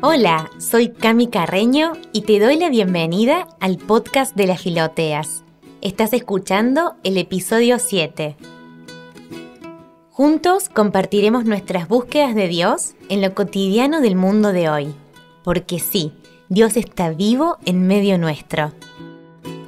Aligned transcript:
Hola, 0.00 0.48
soy 0.58 0.90
Cami 0.90 1.26
Carreño 1.26 1.94
y 2.12 2.22
te 2.22 2.38
doy 2.38 2.56
la 2.56 2.68
bienvenida 2.68 3.48
al 3.58 3.78
podcast 3.78 4.36
de 4.36 4.46
las 4.46 4.62
filoteas. 4.62 5.42
Estás 5.80 6.12
escuchando 6.12 6.94
el 7.02 7.18
episodio 7.18 7.80
7. 7.80 8.36
Juntos 10.12 10.68
compartiremos 10.68 11.46
nuestras 11.46 11.88
búsquedas 11.88 12.36
de 12.36 12.46
Dios 12.46 12.94
en 13.08 13.20
lo 13.22 13.34
cotidiano 13.34 14.00
del 14.00 14.14
mundo 14.14 14.52
de 14.52 14.70
hoy. 14.70 14.94
Porque 15.42 15.80
sí, 15.80 16.12
Dios 16.48 16.76
está 16.76 17.10
vivo 17.10 17.56
en 17.64 17.88
medio 17.88 18.18
nuestro. 18.18 18.70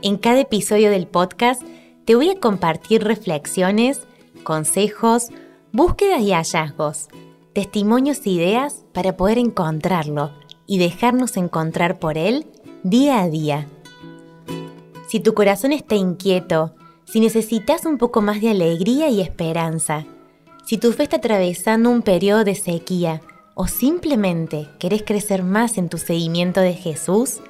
En 0.03 0.17
cada 0.17 0.39
episodio 0.39 0.91
del 0.91 1.09
podcast 1.09 1.61
te 2.05 2.15
voy 2.15 2.31
a 2.31 2.39
compartir 2.39 3.03
reflexiones, 3.03 4.03
consejos, 4.45 5.31
búsquedas 5.73 6.23
y 6.23 6.31
hallazgos 6.31 7.09
testimonios 7.53 8.25
e 8.27 8.31
ideas 8.31 8.80
para 9.01 9.17
poder 9.17 9.39
encontrarlo 9.39 10.31
y 10.67 10.77
dejarnos 10.77 11.39
encontrar 11.39 11.99
por 11.99 12.19
él 12.19 12.47
día 12.83 13.23
a 13.23 13.31
día. 13.31 13.67
Si 15.09 15.21
tu 15.21 15.33
corazón 15.33 15.73
está 15.73 15.95
inquieto, 15.95 16.75
si 17.07 17.19
necesitas 17.19 17.87
un 17.87 17.97
poco 17.97 18.21
más 18.21 18.43
de 18.43 18.51
alegría 18.51 19.09
y 19.09 19.23
esperanza, 19.23 20.05
si 20.67 20.77
tu 20.77 20.93
fe 20.93 21.05
está 21.05 21.17
atravesando 21.17 21.89
un 21.89 22.03
periodo 22.03 22.45
de 22.45 22.55
sequía 22.55 23.23
o 23.55 23.69
simplemente 23.69 24.69
querés 24.79 25.03
crecer 25.03 25.45
más 25.45 25.79
en 25.79 25.89
tu 25.89 25.97
seguimiento 25.97 26.61
de 26.61 26.75
Jesús, 26.75 27.41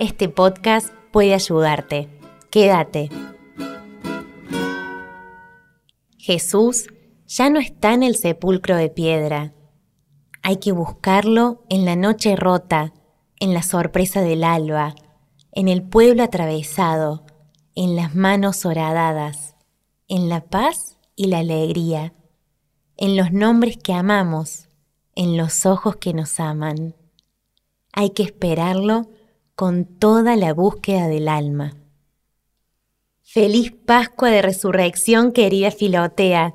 este 0.00 0.28
podcast 0.28 0.92
puede 1.12 1.34
ayudarte. 1.34 2.08
Quédate. 2.50 3.10
Jesús 6.18 6.88
ya 7.28 7.48
no 7.48 7.60
está 7.60 7.94
en 7.94 8.02
el 8.02 8.16
sepulcro 8.16 8.74
de 8.76 8.90
piedra. 8.90 9.52
Hay 10.48 10.58
que 10.58 10.70
buscarlo 10.70 11.64
en 11.68 11.84
la 11.84 11.96
noche 11.96 12.36
rota, 12.36 12.92
en 13.40 13.52
la 13.52 13.64
sorpresa 13.64 14.20
del 14.20 14.44
alba, 14.44 14.94
en 15.50 15.66
el 15.66 15.82
pueblo 15.82 16.22
atravesado, 16.22 17.26
en 17.74 17.96
las 17.96 18.14
manos 18.14 18.64
horadadas, 18.64 19.56
en 20.06 20.28
la 20.28 20.44
paz 20.44 20.98
y 21.16 21.26
la 21.26 21.38
alegría, 21.40 22.14
en 22.96 23.16
los 23.16 23.32
nombres 23.32 23.76
que 23.76 23.92
amamos, 23.92 24.68
en 25.16 25.36
los 25.36 25.66
ojos 25.66 25.96
que 25.96 26.14
nos 26.14 26.38
aman. 26.38 26.94
Hay 27.92 28.10
que 28.10 28.22
esperarlo 28.22 29.10
con 29.56 29.84
toda 29.84 30.36
la 30.36 30.54
búsqueda 30.54 31.08
del 31.08 31.26
alma. 31.26 31.74
Feliz 33.20 33.72
Pascua 33.72 34.30
de 34.30 34.42
Resurrección, 34.42 35.32
querida 35.32 35.72
Filotea 35.72 36.52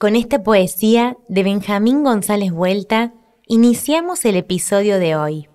con 0.00 0.16
esta 0.16 0.42
poesía 0.42 1.18
de 1.28 1.42
Benjamín 1.42 2.02
González 2.02 2.52
Vuelta 2.52 3.12
iniciamos 3.46 4.24
el 4.24 4.36
episodio 4.36 4.98
de 4.98 5.14
hoy. 5.14 5.48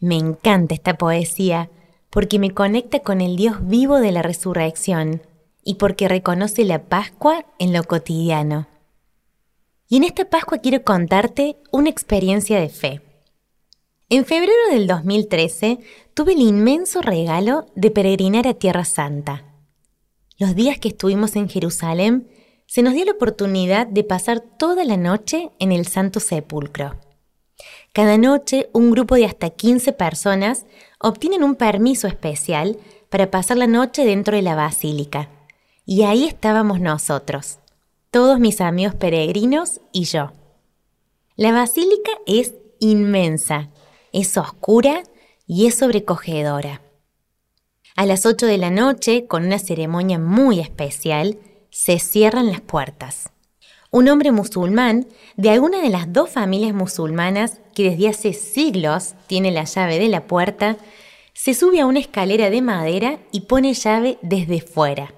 Me 0.00 0.16
encanta 0.16 0.72
esta 0.72 0.96
poesía 0.96 1.68
porque 2.08 2.38
me 2.38 2.52
conecta 2.52 3.00
con 3.00 3.20
el 3.20 3.36
Dios 3.36 3.56
vivo 3.68 3.98
de 3.98 4.10
la 4.10 4.22
resurrección 4.22 5.20
y 5.62 5.74
porque 5.74 6.08
reconoce 6.08 6.64
la 6.64 6.84
Pascua 6.84 7.44
en 7.58 7.74
lo 7.74 7.84
cotidiano. 7.84 8.68
Y 9.86 9.98
en 9.98 10.04
esta 10.04 10.30
Pascua 10.30 10.56
quiero 10.56 10.82
contarte 10.82 11.58
una 11.70 11.90
experiencia 11.90 12.58
de 12.58 12.70
fe. 12.70 13.02
En 14.08 14.24
febrero 14.24 14.70
del 14.70 14.86
2013 14.86 15.78
tuve 16.14 16.32
el 16.32 16.40
inmenso 16.40 17.02
regalo 17.02 17.66
de 17.74 17.90
peregrinar 17.90 18.48
a 18.48 18.54
Tierra 18.54 18.86
Santa. 18.86 19.44
Los 20.38 20.54
días 20.54 20.78
que 20.78 20.88
estuvimos 20.88 21.36
en 21.36 21.50
Jerusalén 21.50 22.31
se 22.72 22.80
nos 22.80 22.94
dio 22.94 23.04
la 23.04 23.12
oportunidad 23.12 23.86
de 23.86 24.02
pasar 24.02 24.40
toda 24.40 24.86
la 24.86 24.96
noche 24.96 25.50
en 25.58 25.72
el 25.72 25.86
Santo 25.86 26.20
Sepulcro. 26.20 26.96
Cada 27.92 28.16
noche 28.16 28.70
un 28.72 28.90
grupo 28.90 29.16
de 29.16 29.26
hasta 29.26 29.50
15 29.50 29.92
personas 29.92 30.64
obtienen 30.98 31.44
un 31.44 31.54
permiso 31.54 32.06
especial 32.06 32.78
para 33.10 33.30
pasar 33.30 33.58
la 33.58 33.66
noche 33.66 34.06
dentro 34.06 34.36
de 34.36 34.40
la 34.40 34.54
basílica. 34.54 35.28
Y 35.84 36.04
ahí 36.04 36.24
estábamos 36.24 36.80
nosotros, 36.80 37.58
todos 38.10 38.40
mis 38.40 38.62
amigos 38.62 38.94
peregrinos 38.94 39.82
y 39.92 40.04
yo. 40.04 40.32
La 41.36 41.52
basílica 41.52 42.12
es 42.24 42.54
inmensa, 42.80 43.68
es 44.14 44.38
oscura 44.38 45.02
y 45.46 45.66
es 45.66 45.74
sobrecogedora. 45.74 46.80
A 47.96 48.06
las 48.06 48.24
8 48.24 48.46
de 48.46 48.56
la 48.56 48.70
noche, 48.70 49.26
con 49.26 49.44
una 49.44 49.58
ceremonia 49.58 50.18
muy 50.18 50.58
especial, 50.58 51.36
se 51.72 51.98
cierran 51.98 52.48
las 52.52 52.60
puertas. 52.60 53.30
Un 53.90 54.08
hombre 54.08 54.30
musulmán 54.30 55.08
de 55.36 55.50
alguna 55.50 55.80
de 55.80 55.88
las 55.88 56.12
dos 56.12 56.30
familias 56.30 56.74
musulmanas 56.74 57.60
que 57.74 57.90
desde 57.90 58.08
hace 58.08 58.32
siglos 58.34 59.14
tiene 59.26 59.50
la 59.50 59.64
llave 59.64 59.98
de 59.98 60.08
la 60.08 60.26
puerta, 60.26 60.76
se 61.32 61.54
sube 61.54 61.80
a 61.80 61.86
una 61.86 61.98
escalera 61.98 62.50
de 62.50 62.62
madera 62.62 63.18
y 63.32 63.40
pone 63.40 63.72
llave 63.74 64.18
desde 64.22 64.60
fuera. 64.60 65.14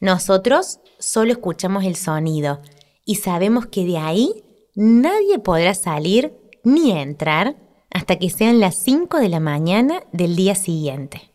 Nosotros 0.00 0.80
solo 0.98 1.32
escuchamos 1.32 1.84
el 1.84 1.94
sonido 1.94 2.60
y 3.04 3.16
sabemos 3.16 3.66
que 3.66 3.84
de 3.84 3.98
ahí 3.98 4.44
nadie 4.74 5.38
podrá 5.38 5.74
salir 5.74 6.34
ni 6.64 6.90
entrar 6.90 7.56
hasta 7.90 8.18
que 8.18 8.30
sean 8.30 8.58
las 8.58 8.82
5 8.82 9.18
de 9.18 9.28
la 9.28 9.40
mañana 9.40 10.02
del 10.12 10.34
día 10.34 10.56
siguiente. 10.56 11.31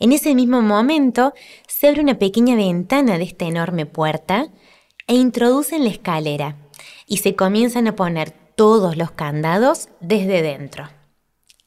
En 0.00 0.12
ese 0.12 0.34
mismo 0.34 0.62
momento 0.62 1.34
se 1.66 1.88
abre 1.88 2.00
una 2.00 2.18
pequeña 2.18 2.54
ventana 2.54 3.18
de 3.18 3.24
esta 3.24 3.46
enorme 3.46 3.84
puerta 3.84 4.48
e 5.06 5.14
introducen 5.14 5.84
la 5.84 5.90
escalera 5.90 6.56
y 7.06 7.18
se 7.18 7.34
comienzan 7.34 7.88
a 7.88 7.96
poner 7.96 8.30
todos 8.30 8.96
los 8.96 9.10
candados 9.10 9.88
desde 10.00 10.42
dentro. 10.42 10.88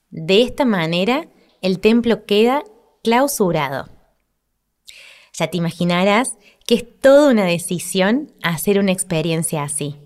De 0.09 0.41
esta 0.43 0.65
manera, 0.65 1.27
el 1.61 1.79
templo 1.79 2.25
queda 2.25 2.63
clausurado. 3.03 3.89
Ya 5.33 5.47
te 5.47 5.57
imaginarás 5.57 6.37
que 6.67 6.75
es 6.75 6.99
toda 6.99 7.31
una 7.31 7.45
decisión 7.45 8.33
hacer 8.43 8.79
una 8.79 8.91
experiencia 8.91 9.63
así. 9.63 9.97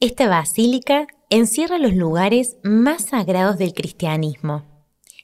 Esta 0.00 0.28
basílica 0.28 1.06
encierra 1.30 1.78
los 1.78 1.94
lugares 1.94 2.56
más 2.62 3.06
sagrados 3.06 3.56
del 3.56 3.72
cristianismo 3.72 4.71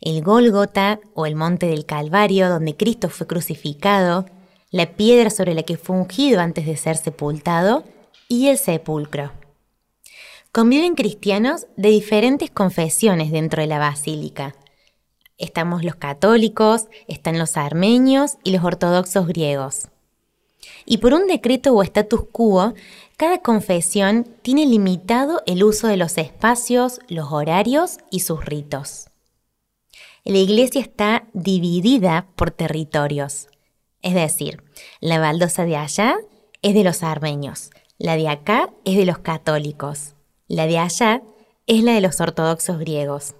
el 0.00 0.22
Gólgota 0.22 1.00
o 1.14 1.26
el 1.26 1.34
monte 1.34 1.66
del 1.66 1.86
Calvario 1.86 2.48
donde 2.48 2.76
Cristo 2.76 3.08
fue 3.08 3.26
crucificado, 3.26 4.26
la 4.70 4.92
piedra 4.92 5.30
sobre 5.30 5.54
la 5.54 5.62
que 5.62 5.76
fue 5.76 5.96
ungido 5.96 6.40
antes 6.40 6.66
de 6.66 6.76
ser 6.76 6.96
sepultado 6.96 7.84
y 8.28 8.48
el 8.48 8.58
sepulcro. 8.58 9.32
Conviven 10.52 10.94
cristianos 10.94 11.66
de 11.76 11.88
diferentes 11.90 12.50
confesiones 12.50 13.30
dentro 13.30 13.62
de 13.62 13.68
la 13.68 13.78
basílica. 13.78 14.54
Estamos 15.36 15.84
los 15.84 15.94
católicos, 15.94 16.86
están 17.06 17.38
los 17.38 17.56
armenios 17.56 18.38
y 18.44 18.52
los 18.52 18.64
ortodoxos 18.64 19.26
griegos. 19.26 19.88
Y 20.84 20.98
por 20.98 21.12
un 21.14 21.26
decreto 21.26 21.74
o 21.74 21.82
status 21.82 22.24
quo, 22.32 22.74
cada 23.16 23.38
confesión 23.38 24.26
tiene 24.42 24.66
limitado 24.66 25.42
el 25.46 25.64
uso 25.64 25.86
de 25.86 25.96
los 25.96 26.18
espacios, 26.18 27.00
los 27.08 27.30
horarios 27.30 27.98
y 28.10 28.20
sus 28.20 28.44
ritos 28.44 29.08
la 30.24 30.38
iglesia 30.38 30.80
está 30.80 31.28
dividida 31.32 32.28
por 32.36 32.50
territorios. 32.50 33.48
Es 34.02 34.14
decir, 34.14 34.62
la 35.00 35.18
baldosa 35.18 35.64
de 35.64 35.76
allá 35.76 36.16
es 36.62 36.74
de 36.74 36.84
los 36.84 37.02
armeños, 37.02 37.70
la 37.98 38.16
de 38.16 38.28
acá 38.28 38.70
es 38.84 38.96
de 38.96 39.06
los 39.06 39.18
católicos, 39.18 40.14
la 40.46 40.66
de 40.66 40.78
allá 40.78 41.22
es 41.66 41.82
la 41.82 41.92
de 41.92 42.00
los 42.00 42.20
ortodoxos 42.20 42.78
griegos. 42.78 43.34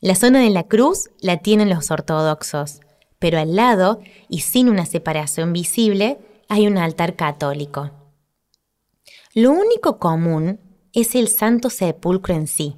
La 0.00 0.14
zona 0.14 0.40
de 0.40 0.50
la 0.50 0.64
cruz 0.68 1.10
la 1.20 1.38
tienen 1.38 1.70
los 1.70 1.90
ortodoxos, 1.90 2.80
pero 3.18 3.38
al 3.38 3.56
lado, 3.56 4.00
y 4.28 4.40
sin 4.40 4.68
una 4.68 4.86
separación 4.86 5.52
visible, 5.52 6.18
hay 6.48 6.66
un 6.66 6.78
altar 6.78 7.16
católico. 7.16 7.90
Lo 9.34 9.50
único 9.50 9.98
común 9.98 10.60
es 10.92 11.14
el 11.14 11.28
Santo 11.28 11.70
Sepulcro 11.70 12.34
en 12.34 12.46
sí, 12.46 12.76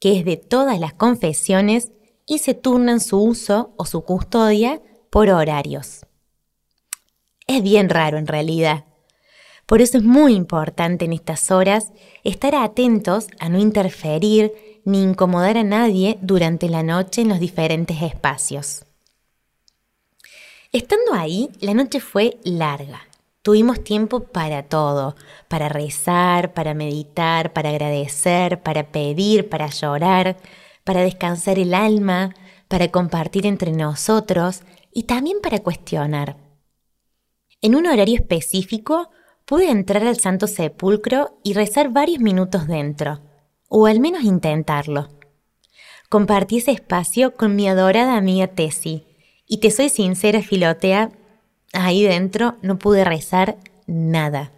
que 0.00 0.18
es 0.18 0.24
de 0.24 0.36
todas 0.36 0.78
las 0.80 0.92
confesiones 0.92 1.92
y 2.26 2.38
se 2.38 2.54
turnan 2.54 3.00
su 3.00 3.22
uso 3.22 3.74
o 3.76 3.84
su 3.84 4.02
custodia 4.02 4.80
por 5.10 5.30
horarios. 5.30 6.06
Es 7.46 7.62
bien 7.62 7.88
raro 7.88 8.18
en 8.18 8.26
realidad. 8.26 8.84
Por 9.66 9.80
eso 9.80 9.98
es 9.98 10.04
muy 10.04 10.34
importante 10.34 11.04
en 11.04 11.12
estas 11.12 11.50
horas 11.50 11.92
estar 12.22 12.54
atentos 12.54 13.28
a 13.38 13.48
no 13.48 13.58
interferir 13.58 14.52
ni 14.84 15.02
incomodar 15.02 15.56
a 15.56 15.64
nadie 15.64 16.18
durante 16.20 16.68
la 16.68 16.82
noche 16.82 17.22
en 17.22 17.28
los 17.28 17.40
diferentes 17.40 18.02
espacios. 18.02 18.84
Estando 20.72 21.14
ahí, 21.14 21.50
la 21.60 21.72
noche 21.72 22.00
fue 22.00 22.38
larga. 22.44 23.00
Tuvimos 23.42 23.84
tiempo 23.84 24.20
para 24.24 24.64
todo, 24.64 25.16
para 25.48 25.68
rezar, 25.68 26.52
para 26.52 26.74
meditar, 26.74 27.52
para 27.52 27.70
agradecer, 27.70 28.60
para 28.62 28.84
pedir, 28.84 29.48
para 29.48 29.68
llorar, 29.68 30.36
para 30.84 31.02
descansar 31.02 31.58
el 31.58 31.74
alma, 31.74 32.34
para 32.68 32.88
compartir 32.88 33.46
entre 33.46 33.72
nosotros 33.72 34.62
y 34.92 35.04
también 35.04 35.38
para 35.42 35.58
cuestionar. 35.60 36.36
En 37.60 37.74
un 37.74 37.86
horario 37.86 38.16
específico 38.16 39.10
pude 39.46 39.70
entrar 39.70 40.06
al 40.06 40.18
Santo 40.18 40.46
Sepulcro 40.46 41.38
y 41.42 41.54
rezar 41.54 41.90
varios 41.90 42.20
minutos 42.20 42.66
dentro, 42.66 43.20
o 43.68 43.86
al 43.86 44.00
menos 44.00 44.22
intentarlo. 44.22 45.08
Compartí 46.08 46.58
ese 46.58 46.70
espacio 46.70 47.34
con 47.34 47.56
mi 47.56 47.68
adorada 47.68 48.16
amiga 48.16 48.46
Tessie, 48.46 49.06
y 49.46 49.58
te 49.58 49.70
soy 49.70 49.88
sincera, 49.88 50.42
Filotea, 50.42 51.10
ahí 51.72 52.02
dentro 52.02 52.56
no 52.62 52.78
pude 52.78 53.04
rezar 53.04 53.56
nada. 53.86 54.52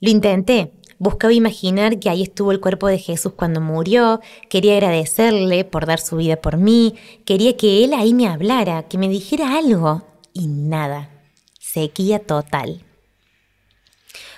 Lo 0.00 0.10
intenté, 0.10 0.72
buscaba 0.98 1.32
imaginar 1.32 1.98
que 1.98 2.10
ahí 2.10 2.22
estuvo 2.22 2.52
el 2.52 2.60
cuerpo 2.60 2.86
de 2.86 2.98
Jesús 2.98 3.32
cuando 3.34 3.60
murió, 3.60 4.20
quería 4.48 4.74
agradecerle 4.74 5.64
por 5.64 5.86
dar 5.86 6.00
su 6.00 6.16
vida 6.16 6.36
por 6.36 6.56
mí, 6.56 6.94
quería 7.24 7.56
que 7.56 7.84
él 7.84 7.94
ahí 7.94 8.14
me 8.14 8.26
hablara, 8.28 8.84
que 8.84 8.98
me 8.98 9.08
dijera 9.08 9.56
algo, 9.56 10.02
y 10.32 10.46
nada, 10.46 11.10
sequía 11.58 12.18
total. 12.18 12.84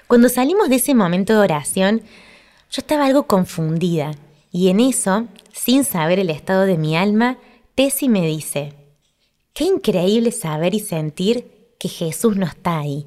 Cuando 0.06 0.28
salimos 0.28 0.68
de 0.68 0.76
ese 0.76 0.94
momento 0.94 1.32
de 1.32 1.40
oración, 1.40 2.02
yo 2.70 2.80
estaba 2.80 3.06
algo 3.06 3.26
confundida, 3.26 4.12
y 4.52 4.68
en 4.68 4.80
eso, 4.80 5.26
sin 5.52 5.84
saber 5.84 6.18
el 6.18 6.30
estado 6.30 6.62
de 6.62 6.78
mi 6.78 6.96
alma, 6.96 7.38
Tessie 7.74 8.08
me 8.08 8.26
dice, 8.26 8.74
qué 9.52 9.64
increíble 9.64 10.32
saber 10.32 10.74
y 10.74 10.80
sentir 10.80 11.74
que 11.78 11.88
Jesús 11.88 12.36
no 12.36 12.46
está 12.46 12.78
ahí 12.78 13.06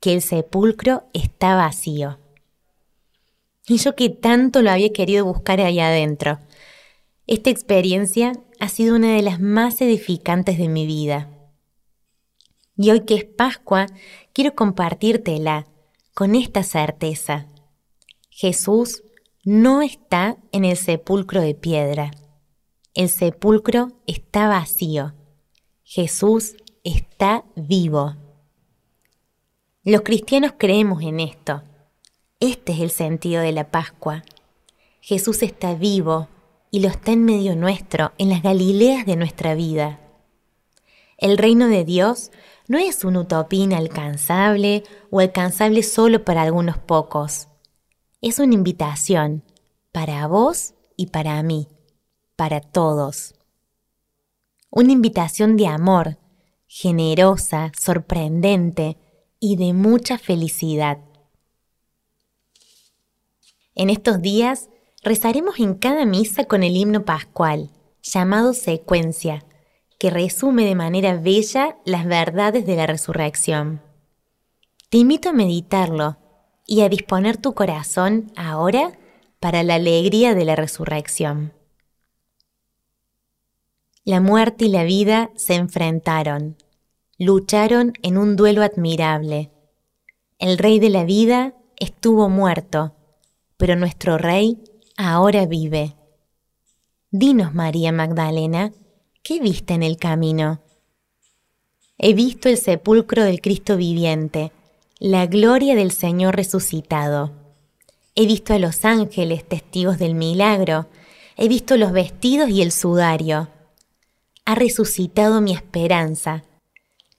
que 0.00 0.12
el 0.12 0.22
sepulcro 0.22 1.04
está 1.12 1.56
vacío. 1.56 2.18
Y 3.68 3.76
yo 3.76 3.94
que 3.94 4.08
tanto 4.08 4.62
lo 4.62 4.70
había 4.70 4.92
querido 4.92 5.24
buscar 5.24 5.60
allá 5.60 5.88
adentro. 5.88 6.38
Esta 7.26 7.50
experiencia 7.50 8.32
ha 8.58 8.68
sido 8.68 8.96
una 8.96 9.14
de 9.14 9.22
las 9.22 9.40
más 9.40 9.80
edificantes 9.82 10.56
de 10.56 10.68
mi 10.68 10.86
vida. 10.86 11.30
Y 12.76 12.90
hoy 12.90 13.00
que 13.04 13.16
es 13.16 13.24
Pascua, 13.24 13.86
quiero 14.32 14.54
compartírtela 14.54 15.66
con 16.14 16.34
esta 16.34 16.62
certeza. 16.62 17.46
Jesús 18.30 19.02
no 19.44 19.82
está 19.82 20.38
en 20.52 20.64
el 20.64 20.76
sepulcro 20.76 21.42
de 21.42 21.54
piedra. 21.54 22.12
El 22.94 23.08
sepulcro 23.08 23.92
está 24.06 24.48
vacío. 24.48 25.14
Jesús 25.84 26.56
está 26.84 27.44
vivo. 27.54 28.16
Los 29.84 30.02
cristianos 30.02 30.54
creemos 30.56 31.02
en 31.02 31.20
esto. 31.20 31.62
Este 32.40 32.72
es 32.72 32.80
el 32.80 32.90
sentido 32.90 33.42
de 33.42 33.50
la 33.50 33.72
Pascua. 33.72 34.22
Jesús 35.00 35.42
está 35.42 35.74
vivo 35.74 36.28
y 36.70 36.78
lo 36.78 36.88
está 36.88 37.10
en 37.10 37.24
medio 37.24 37.56
nuestro, 37.56 38.12
en 38.16 38.28
las 38.28 38.42
Galileas 38.42 39.04
de 39.06 39.16
nuestra 39.16 39.56
vida. 39.56 39.98
El 41.16 41.36
reino 41.36 41.66
de 41.66 41.84
Dios 41.84 42.30
no 42.68 42.78
es 42.78 43.02
una 43.02 43.20
utopía 43.20 43.64
inalcanzable 43.64 44.84
o 45.10 45.18
alcanzable 45.18 45.82
solo 45.82 46.24
para 46.24 46.42
algunos 46.42 46.78
pocos. 46.78 47.48
Es 48.20 48.38
una 48.38 48.54
invitación 48.54 49.42
para 49.90 50.24
vos 50.28 50.74
y 50.96 51.06
para 51.06 51.42
mí, 51.42 51.66
para 52.36 52.60
todos. 52.60 53.34
Una 54.70 54.92
invitación 54.92 55.56
de 55.56 55.66
amor, 55.66 56.18
generosa, 56.68 57.72
sorprendente, 57.76 58.96
y 59.40 59.56
de 59.56 59.72
mucha 59.72 60.18
felicidad. 60.18 60.98
En 63.78 63.88
estos 63.88 64.20
días 64.20 64.68
rezaremos 65.02 65.58
en 65.58 65.72
cada 65.74 66.04
misa 66.04 66.44
con 66.44 66.62
el 66.62 66.76
himno 66.76 67.06
pascual, 67.06 67.70
llamado 68.02 68.52
secuencia, 68.52 69.46
que 69.98 70.10
resume 70.10 70.66
de 70.66 70.74
manera 70.74 71.16
bella 71.16 71.78
las 71.86 72.04
verdades 72.04 72.66
de 72.66 72.76
la 72.76 72.86
resurrección. 72.86 73.80
Te 74.90 74.98
invito 74.98 75.30
a 75.30 75.32
meditarlo 75.32 76.18
y 76.66 76.82
a 76.82 76.90
disponer 76.90 77.38
tu 77.38 77.54
corazón 77.54 78.30
ahora 78.36 78.98
para 79.40 79.62
la 79.62 79.76
alegría 79.76 80.34
de 80.34 80.44
la 80.44 80.56
resurrección. 80.56 81.54
La 84.04 84.20
muerte 84.20 84.66
y 84.66 84.68
la 84.68 84.84
vida 84.84 85.30
se 85.36 85.54
enfrentaron 85.54 86.58
lucharon 87.18 87.94
en 88.02 88.16
un 88.16 88.36
duelo 88.36 88.62
admirable. 88.62 89.50
El 90.38 90.56
rey 90.56 90.78
de 90.78 90.88
la 90.88 91.04
vida 91.04 91.54
estuvo 91.76 92.28
muerto, 92.28 92.94
pero 93.58 93.76
nuestro 93.76 94.16
rey 94.16 94.56
ahora 94.96 95.44
vive. 95.44 95.94
Dinos, 97.10 97.52
María 97.52 97.92
Magdalena, 97.92 98.72
¿qué 99.22 99.40
viste 99.40 99.74
en 99.74 99.82
el 99.82 99.98
camino? 99.98 100.62
He 101.98 102.14
visto 102.14 102.48
el 102.48 102.56
sepulcro 102.56 103.24
del 103.24 103.42
Cristo 103.42 103.76
viviente, 103.76 104.52
la 104.98 105.26
gloria 105.26 105.74
del 105.74 105.90
Señor 105.90 106.36
resucitado. 106.36 107.32
He 108.14 108.26
visto 108.26 108.54
a 108.54 108.58
los 108.58 108.86
ángeles 108.86 109.46
testigos 109.46 109.98
del 109.98 110.14
milagro, 110.14 110.86
he 111.36 111.48
visto 111.48 111.76
los 111.76 111.92
vestidos 111.92 112.48
y 112.48 112.62
el 112.62 112.72
sudario. 112.72 113.48
Ha 114.46 114.54
resucitado 114.54 115.40
mi 115.42 115.52
esperanza, 115.52 116.44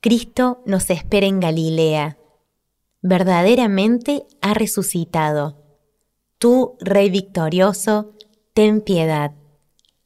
Cristo 0.01 0.61
nos 0.65 0.89
espera 0.89 1.27
en 1.27 1.41
Galilea. 1.41 2.17
Verdaderamente 3.01 4.25
ha 4.39 4.53
resucitado. 4.53 5.58
Tú, 6.39 6.75
Rey 6.79 7.11
victorioso, 7.11 8.15
ten 8.55 8.81
piedad. 8.81 9.33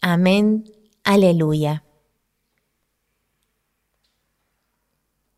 Amén. 0.01 0.65
Aleluya. 1.05 1.85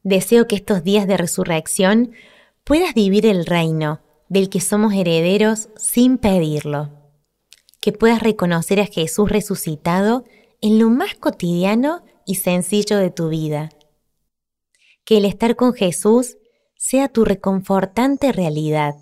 Deseo 0.01 0.47
que 0.47 0.55
estos 0.55 0.83
días 0.83 1.07
de 1.07 1.17
resurrección 1.17 2.13
puedas 2.63 2.95
vivir 2.95 3.27
el 3.27 3.45
reino 3.45 4.01
del 4.27 4.49
que 4.49 4.61
somos 4.61 4.93
herederos 4.93 5.69
sin 5.77 6.17
pedirlo. 6.17 6.89
Que 7.79 7.91
puedas 7.91 8.23
reconocer 8.23 8.79
a 8.79 8.87
Jesús 8.87 9.29
resucitado 9.29 10.23
en 10.61 10.79
lo 10.79 10.89
más 10.89 11.13
cotidiano 11.13 12.03
y 12.25 12.35
sencillo 12.35 12.97
de 12.97 13.11
tu 13.11 13.29
vida 13.29 13.69
que 15.05 15.17
el 15.17 15.25
estar 15.25 15.55
con 15.55 15.73
Jesús 15.73 16.37
sea 16.75 17.07
tu 17.07 17.23
reconfortante 17.23 18.31
realidad. 18.31 18.95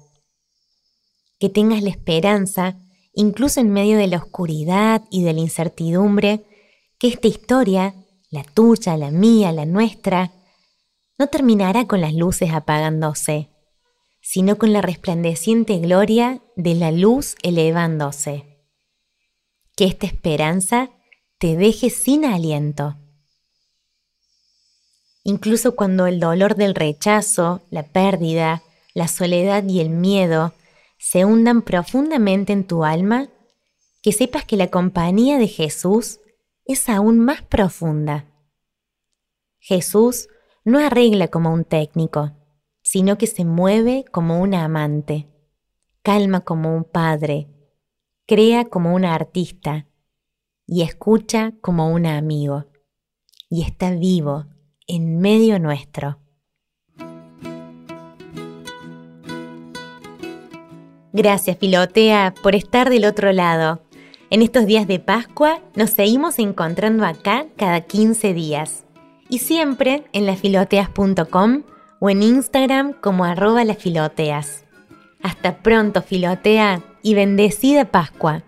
Que 1.44 1.50
tengas 1.50 1.84
la 1.84 1.90
esperanza, 1.90 2.78
incluso 3.14 3.60
en 3.60 3.70
medio 3.70 3.98
de 3.98 4.08
la 4.08 4.16
oscuridad 4.16 5.02
y 5.12 5.24
de 5.24 5.34
la 5.34 5.42
incertidumbre, 5.42 6.46
que 6.98 7.10
esta 7.10 7.28
historia, 7.28 7.96
la 8.32 8.46
tuya, 8.46 8.96
la 8.96 9.12
mía, 9.12 9.52
la 9.52 9.66
nuestra, 9.66 10.32
no 11.18 11.28
terminará 11.28 11.86
con 11.86 12.00
las 12.00 12.14
luces 12.14 12.54
apagándose, 12.54 13.50
sino 14.22 14.58
con 14.58 14.72
la 14.72 14.82
resplandeciente 14.82 15.80
gloria 15.80 16.42
de 16.56 16.76
la 16.76 16.94
luz 16.94 17.36
elevándose. 17.44 18.46
Que 19.76 19.84
esta 19.84 20.06
esperanza 20.06 20.92
te 21.40 21.58
deje 21.58 21.90
sin 21.90 22.24
aliento 22.24 22.96
incluso 25.26 25.76
cuando 25.76 26.08
el 26.08 26.22
dolor 26.22 26.56
del 26.56 26.74
rechazo, 26.74 27.62
la 27.70 27.84
pérdida, 27.84 28.64
la 28.94 29.10
soledad 29.10 29.66
y 29.66 29.82
el 29.82 29.90
miedo 29.90 30.54
se 31.04 31.26
hundan 31.26 31.64
profundamente 31.64 32.54
en 32.54 32.66
tu 32.66 32.86
alma, 32.86 33.28
que 34.02 34.14
sepas 34.14 34.46
que 34.46 34.56
la 34.56 34.72
compañía 34.72 35.38
de 35.38 35.50
Jesús 35.50 36.22
es 36.64 36.88
aún 36.88 37.20
más 37.20 37.42
profunda. 37.42 38.32
Jesús 39.60 40.30
no 40.64 40.80
arregla 40.80 41.28
como 41.28 41.52
un 41.52 41.66
técnico, 41.66 42.32
sino 42.84 43.18
que 43.18 43.28
se 43.28 43.44
mueve 43.44 44.06
como 44.14 44.40
una 44.40 44.64
amante, 44.64 45.28
calma 46.04 46.46
como 46.46 46.74
un 46.74 46.86
padre, 46.86 47.50
crea 48.26 48.64
como 48.70 48.96
una 48.96 49.14
artista 49.14 49.88
y 50.66 50.84
escucha 50.84 51.52
como 51.60 51.92
un 51.92 52.06
amigo, 52.06 52.68
y 53.50 53.64
está 53.64 53.92
vivo 53.92 54.46
en 54.88 55.20
medio 55.20 55.60
nuestro. 55.60 56.23
Gracias, 61.14 61.58
Filotea, 61.60 62.34
por 62.42 62.56
estar 62.56 62.90
del 62.90 63.06
otro 63.06 63.32
lado. 63.32 63.82
En 64.32 64.42
estos 64.42 64.66
días 64.66 64.88
de 64.88 64.98
Pascua 64.98 65.62
nos 65.76 65.92
seguimos 65.92 66.40
encontrando 66.40 67.06
acá 67.06 67.46
cada 67.56 67.82
15 67.82 68.34
días. 68.34 68.84
Y 69.30 69.38
siempre 69.38 70.04
en 70.12 70.26
lafiloteas.com 70.26 71.64
o 72.00 72.10
en 72.10 72.24
Instagram 72.24 72.94
como 72.94 73.26
arroba 73.26 73.64
lafiloteas. 73.64 74.66
Hasta 75.22 75.60
pronto, 75.60 76.02
Filotea, 76.02 76.82
y 77.04 77.14
bendecida 77.14 77.86
Pascua. 77.86 78.42